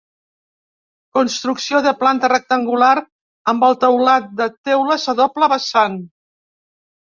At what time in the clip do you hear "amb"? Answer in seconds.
3.55-3.67